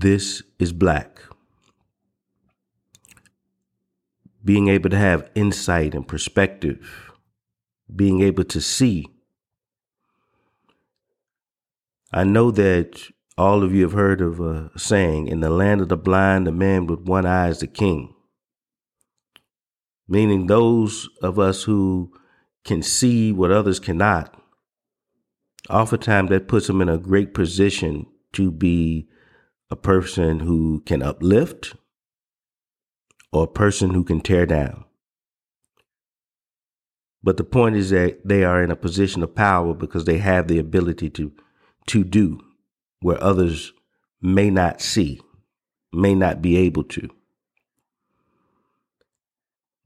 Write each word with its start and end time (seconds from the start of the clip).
this 0.00 0.42
is 0.58 0.72
black. 0.72 1.20
Being 4.44 4.68
able 4.68 4.90
to 4.90 4.96
have 4.96 5.30
insight 5.34 5.94
and 5.94 6.06
perspective, 6.06 7.12
being 7.94 8.22
able 8.22 8.44
to 8.44 8.60
see. 8.60 9.08
I 12.12 12.24
know 12.24 12.50
that 12.50 13.00
all 13.38 13.62
of 13.62 13.74
you 13.74 13.82
have 13.82 13.92
heard 13.92 14.20
of 14.20 14.40
a 14.40 14.70
saying, 14.76 15.28
in 15.28 15.40
the 15.40 15.50
land 15.50 15.80
of 15.80 15.88
the 15.88 15.96
blind, 15.96 16.46
the 16.46 16.52
man 16.52 16.86
with 16.86 17.00
one 17.00 17.26
eye 17.26 17.48
is 17.48 17.60
the 17.60 17.66
king. 17.66 18.14
Meaning 20.08 20.46
those 20.46 21.08
of 21.22 21.38
us 21.38 21.62
who 21.62 22.12
can 22.64 22.82
see 22.82 23.32
what 23.32 23.50
others 23.50 23.78
cannot, 23.78 24.38
oftentimes 25.70 26.30
that 26.30 26.48
puts 26.48 26.66
them 26.66 26.80
in 26.80 26.88
a 26.88 26.98
great 26.98 27.32
position 27.32 28.06
to 28.32 28.50
be 28.50 29.08
a 29.72 29.76
person 29.76 30.40
who 30.40 30.80
can 30.84 31.02
uplift 31.02 31.74
or 33.32 33.44
a 33.44 33.48
person 33.62 33.94
who 33.94 34.04
can 34.04 34.20
tear 34.20 34.44
down. 34.44 34.84
But 37.22 37.38
the 37.38 37.44
point 37.44 37.76
is 37.76 37.88
that 37.88 38.20
they 38.22 38.44
are 38.44 38.62
in 38.62 38.70
a 38.70 38.76
position 38.76 39.22
of 39.22 39.34
power 39.34 39.72
because 39.72 40.04
they 40.04 40.18
have 40.18 40.46
the 40.46 40.58
ability 40.58 41.08
to 41.10 41.32
to 41.86 42.04
do 42.04 42.38
where 43.00 43.22
others 43.24 43.72
may 44.20 44.50
not 44.50 44.82
see, 44.82 45.22
may 45.90 46.14
not 46.14 46.42
be 46.42 46.58
able 46.58 46.84
to. 46.84 47.08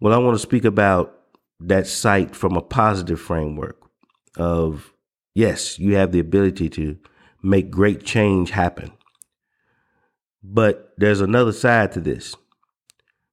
Well, 0.01 0.12
I 0.12 0.18
want 0.18 0.34
to 0.34 0.43
speak 0.43 0.65
about 0.65 1.16
that 1.60 1.87
sight 1.87 2.34
from 2.34 2.57
a 2.57 2.60
positive 2.60 3.21
framework 3.21 3.80
of 4.37 4.93
yes, 5.37 5.79
you 5.79 5.95
have 5.95 6.10
the 6.10 6.18
ability 6.18 6.68
to 6.71 6.98
make 7.41 7.71
great 7.71 8.02
change 8.05 8.51
happen. 8.51 8.91
But 10.48 10.92
there's 10.96 11.20
another 11.20 11.52
side 11.52 11.91
to 11.92 12.00
this 12.00 12.37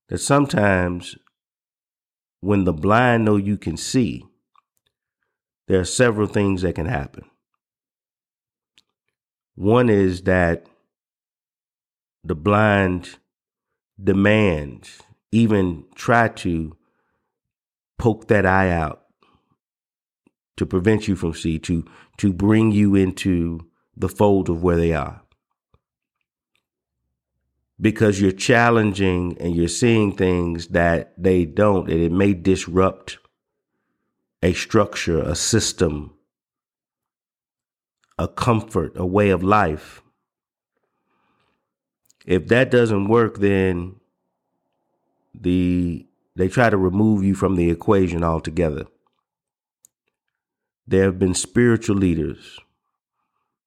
that 0.09 0.17
sometimes 0.17 1.15
when 2.41 2.63
the 2.63 2.73
blind 2.73 3.23
know 3.23 3.37
you 3.37 3.55
can 3.55 3.77
see, 3.77 4.25
there 5.67 5.79
are 5.79 5.85
several 5.85 6.27
things 6.27 6.63
that 6.63 6.73
can 6.73 6.87
happen. 6.87 7.25
One 9.55 9.89
is 9.89 10.23
that 10.23 10.65
the 12.23 12.35
blind 12.35 13.19
demand, 14.03 14.89
even 15.31 15.85
try 15.93 16.29
to 16.29 16.75
poke 17.99 18.27
that 18.27 18.45
eye 18.45 18.71
out 18.71 19.03
to 20.57 20.65
prevent 20.65 21.07
you 21.07 21.15
from 21.15 21.33
see, 21.35 21.59
to 21.59 21.85
to 22.17 22.33
bring 22.33 22.71
you 22.71 22.95
into 22.95 23.67
the 23.95 24.09
fold 24.09 24.49
of 24.49 24.63
where 24.63 24.77
they 24.77 24.93
are. 24.93 25.22
Because 27.83 28.21
you're 28.21 28.31
challenging 28.31 29.37
and 29.41 29.53
you're 29.53 29.67
seeing 29.67 30.15
things 30.15 30.69
that 30.69 31.13
they 31.17 31.43
don't, 31.43 31.89
and 31.91 32.01
it 32.01 32.13
may 32.13 32.33
disrupt 32.33 33.17
a 34.41 34.53
structure, 34.53 35.21
a 35.21 35.35
system, 35.35 36.13
a 38.17 38.27
comfort, 38.27 38.93
a 38.95 39.05
way 39.05 39.31
of 39.31 39.43
life. 39.43 40.01
If 42.25 42.47
that 42.47 42.71
doesn't 42.71 43.09
work, 43.09 43.39
then 43.39 43.97
the 45.33 46.07
they 46.35 46.47
try 46.47 46.69
to 46.69 46.77
remove 46.77 47.23
you 47.23 47.35
from 47.35 47.57
the 47.57 47.69
equation 47.69 48.23
altogether. 48.23 48.85
There 50.87 51.03
have 51.03 51.19
been 51.19 51.35
spiritual 51.35 51.97
leaders. 51.97 52.59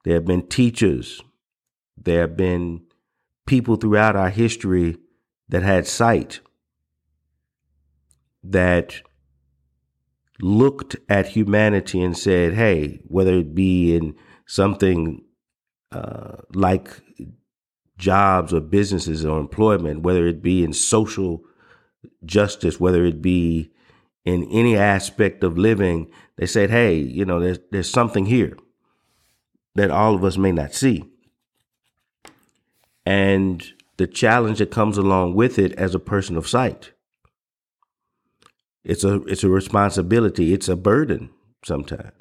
There 0.04 0.14
have 0.14 0.24
been 0.24 0.46
teachers. 0.46 1.20
There 1.96 2.22
have 2.22 2.36
been 2.36 2.82
people 3.46 3.76
throughout 3.76 4.16
our 4.16 4.30
history 4.30 4.98
that 5.48 5.62
had 5.62 5.86
sight, 5.86 6.40
that 8.42 9.02
looked 10.40 10.96
at 11.08 11.28
humanity 11.28 12.02
and 12.02 12.16
said, 12.16 12.54
hey, 12.54 13.00
whether 13.06 13.34
it 13.38 13.54
be 13.54 13.96
in 13.96 14.14
something 14.46 15.24
uh, 15.92 16.36
like 16.54 16.90
jobs 17.96 18.52
or 18.52 18.60
businesses 18.60 19.24
or 19.24 19.40
employment, 19.40 20.02
whether 20.02 20.26
it 20.26 20.42
be 20.42 20.62
in 20.62 20.72
social 20.72 21.42
justice, 22.24 22.78
whether 22.78 23.04
it 23.04 23.22
be 23.22 23.70
in 24.24 24.44
any 24.50 24.76
aspect 24.76 25.42
of 25.42 25.56
living, 25.56 26.10
they 26.36 26.46
said, 26.46 26.70
hey, 26.70 26.96
you 26.96 27.24
know, 27.24 27.40
there's, 27.40 27.58
there's 27.70 27.90
something 27.90 28.26
here 28.26 28.56
that 29.74 29.90
all 29.90 30.14
of 30.14 30.24
us 30.24 30.36
may 30.36 30.52
not 30.52 30.74
see. 30.74 31.04
And 33.06 33.64
the 33.96 34.06
challenge 34.06 34.58
that 34.58 34.70
comes 34.70 34.98
along 34.98 35.34
with 35.34 35.58
it 35.58 35.72
as 35.72 35.94
a 35.94 36.00
person 36.00 36.36
of 36.36 36.48
sight. 36.48 36.92
It's 38.84 39.04
a 39.04 39.22
it's 39.22 39.42
a 39.44 39.48
responsibility, 39.48 40.52
it's 40.52 40.68
a 40.68 40.76
burden 40.76 41.30
sometimes 41.64 42.12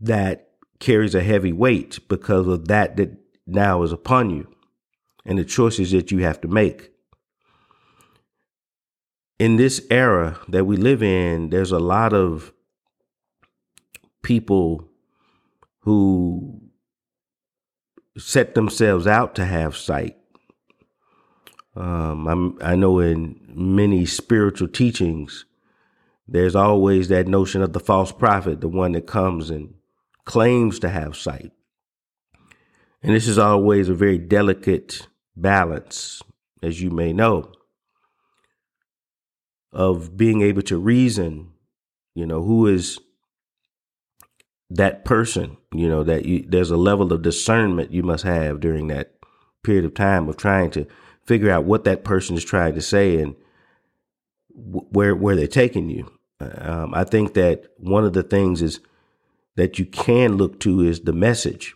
that 0.00 0.48
carries 0.80 1.14
a 1.14 1.22
heavy 1.22 1.52
weight 1.52 1.98
because 2.08 2.46
of 2.46 2.68
that 2.68 2.96
that 2.96 3.16
now 3.46 3.82
is 3.82 3.92
upon 3.92 4.30
you 4.30 4.48
and 5.24 5.38
the 5.38 5.44
choices 5.44 5.90
that 5.92 6.10
you 6.10 6.18
have 6.18 6.40
to 6.40 6.48
make. 6.48 6.90
In 9.38 9.56
this 9.56 9.84
era 9.90 10.38
that 10.48 10.66
we 10.66 10.76
live 10.76 11.02
in, 11.02 11.50
there's 11.50 11.72
a 11.72 11.78
lot 11.78 12.12
of 12.12 12.52
people 14.22 14.88
who 15.80 16.60
set 18.16 18.54
themselves 18.54 19.06
out 19.06 19.34
to 19.34 19.44
have 19.44 19.76
sight. 19.76 20.16
Um, 21.76 22.58
I 22.62 22.76
know 22.76 23.00
in 23.00 23.40
many 23.48 24.06
spiritual 24.06 24.68
teachings, 24.68 25.44
there's 26.28 26.54
always 26.54 27.08
that 27.08 27.26
notion 27.26 27.62
of 27.62 27.72
the 27.72 27.80
false 27.80 28.12
prophet, 28.12 28.60
the 28.60 28.68
one 28.68 28.92
that 28.92 29.06
comes 29.06 29.50
and 29.50 29.74
claims 30.24 30.78
to 30.80 30.88
have 30.88 31.16
sight. 31.16 31.52
And 33.02 33.14
this 33.14 33.28
is 33.28 33.38
always 33.38 33.88
a 33.88 33.94
very 33.94 34.18
delicate 34.18 35.08
balance, 35.36 36.22
as 36.62 36.80
you 36.80 36.90
may 36.90 37.12
know, 37.12 37.52
of 39.72 40.16
being 40.16 40.40
able 40.40 40.62
to 40.62 40.78
reason, 40.78 41.50
you 42.14 42.24
know, 42.24 42.42
who 42.42 42.66
is 42.68 42.98
that 44.70 45.04
person, 45.04 45.56
you 45.72 45.88
know, 45.88 46.02
that 46.04 46.24
you, 46.24 46.44
there's 46.48 46.70
a 46.70 46.76
level 46.76 47.12
of 47.12 47.22
discernment 47.22 47.92
you 47.92 48.02
must 48.02 48.24
have 48.24 48.60
during 48.60 48.88
that 48.88 49.14
period 49.62 49.84
of 49.84 49.94
time 49.94 50.28
of 50.28 50.36
trying 50.36 50.70
to 50.72 50.86
figure 51.24 51.50
out 51.50 51.64
what 51.64 51.84
that 51.84 52.04
person 52.04 52.36
is 52.36 52.44
trying 52.44 52.74
to 52.74 52.82
say 52.82 53.20
and 53.20 53.34
where 54.54 55.14
where 55.14 55.36
they're 55.36 55.46
taking 55.46 55.90
you. 55.90 56.10
Um, 56.40 56.94
I 56.94 57.04
think 57.04 57.34
that 57.34 57.66
one 57.78 58.04
of 58.04 58.12
the 58.12 58.22
things 58.22 58.62
is 58.62 58.80
that 59.56 59.78
you 59.78 59.86
can 59.86 60.36
look 60.36 60.60
to 60.60 60.80
is 60.80 61.00
the 61.00 61.12
message. 61.12 61.74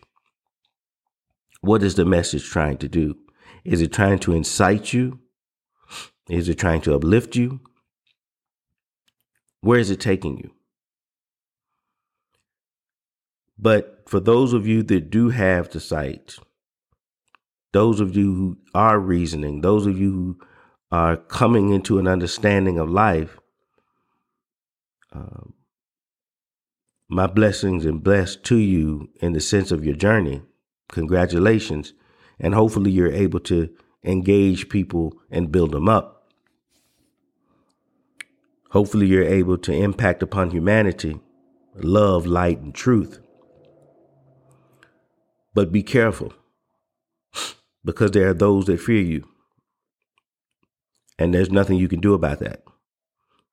What 1.61 1.83
is 1.83 1.95
the 1.95 2.05
message 2.05 2.45
trying 2.45 2.77
to 2.77 2.87
do? 2.87 3.17
Is 3.65 3.81
it 3.81 3.91
trying 3.91 4.19
to 4.19 4.33
incite 4.33 4.93
you? 4.93 5.19
Is 6.29 6.47
it 6.47 6.55
trying 6.55 6.81
to 6.81 6.95
uplift 6.95 7.35
you? 7.35 7.59
Where 9.61 9.79
is 9.79 9.89
it 9.89 9.99
taking 9.99 10.37
you? 10.37 10.51
But 13.61 14.03
for 14.07 14.19
those 14.21 14.53
of 14.53 14.65
you 14.65 14.83
that 14.83 15.09
do 15.09 15.29
have 15.29 15.69
the 15.69 15.81
sight, 15.81 16.37
those 17.73 17.99
of 17.99 18.15
you 18.15 18.33
who 18.33 18.57
are 18.73 18.99
reasoning, 18.99 19.61
those 19.61 19.85
of 19.85 19.99
you 19.99 20.11
who 20.11 20.39
are 20.91 21.17
coming 21.17 21.71
into 21.71 21.99
an 21.99 22.07
understanding 22.07 22.79
of 22.79 22.89
life, 22.89 23.37
um, 25.11 25.53
my 27.09 27.27
blessings 27.27 27.85
and 27.85 28.01
blessed 28.01 28.43
to 28.45 28.55
you 28.55 29.09
in 29.19 29.33
the 29.33 29.41
sense 29.41 29.71
of 29.71 29.83
your 29.83 29.95
journey. 29.95 30.41
Congratulations. 30.89 31.93
And 32.39 32.53
hopefully 32.53 32.91
you're 32.91 33.11
able 33.11 33.39
to 33.41 33.69
engage 34.03 34.69
people 34.69 35.13
and 35.29 35.51
build 35.51 35.71
them 35.71 35.89
up. 35.89 36.31
Hopefully 38.71 39.07
you're 39.07 39.23
able 39.23 39.57
to 39.57 39.73
impact 39.73 40.23
upon 40.23 40.51
humanity, 40.51 41.19
love, 41.75 42.25
light, 42.25 42.59
and 42.59 42.73
truth. 42.73 43.19
But 45.53 45.71
be 45.71 45.83
careful 45.83 46.33
because 47.83 48.11
there 48.11 48.29
are 48.29 48.33
those 48.33 48.65
that 48.65 48.79
fear 48.79 49.01
you. 49.01 49.27
And 51.17 51.33
there's 51.33 51.51
nothing 51.51 51.77
you 51.77 51.87
can 51.87 51.99
do 51.99 52.13
about 52.13 52.39
that. 52.39 52.63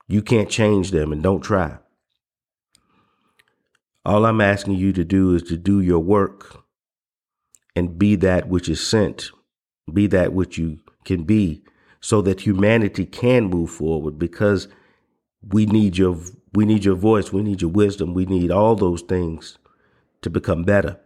You 0.09 0.23
can't 0.23 0.49
change 0.49 0.91
them 0.91 1.13
and 1.13 1.23
don't 1.23 1.41
try. 1.41 1.79
All 4.05 4.25
I'm 4.25 4.41
asking 4.41 4.75
you 4.75 4.93
to 4.93 5.05
do 5.05 5.35
is 5.35 5.43
to 5.45 5.57
do 5.57 5.81
your 5.81 5.99
work 5.99 6.63
and 7.75 7.99
be 7.99 8.15
that 8.17 8.49
which 8.49 8.69
is 8.69 8.87
sent, 8.87 9.31
be 9.93 10.07
that 10.07 10.33
which 10.33 10.59
you 10.59 10.79
can 11.05 11.25
be, 11.25 11.65
so 12.01 12.23
that 12.23 12.43
humanity 12.43 13.05
can 13.05 13.47
move 13.47 13.71
forward 13.71 14.17
because 14.17 14.69
we 15.49 15.67
need 15.67 15.99
your 15.99 16.17
we 16.53 16.65
need 16.65 16.85
your 16.85 16.95
voice, 16.95 17.33
we 17.33 17.43
need 17.43 17.61
your 17.61 17.71
wisdom, 17.71 18.15
we 18.15 18.25
need 18.25 18.51
all 18.51 18.77
those 18.77 19.03
things 19.03 19.59
to 20.23 20.31
become 20.31 20.63
better. 20.63 21.01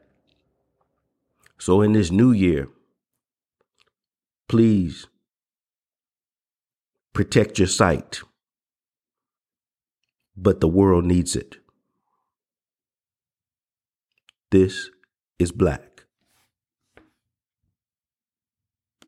So 1.60 1.82
in 1.82 1.92
this 1.92 2.10
new 2.10 2.32
year, 2.32 2.68
Please 4.50 5.06
protect 7.12 7.60
your 7.60 7.68
sight. 7.68 8.22
But 10.36 10.60
the 10.60 10.66
world 10.66 11.04
needs 11.04 11.36
it. 11.36 11.58
This 14.50 14.90
is 15.38 15.52
black. 15.52 15.89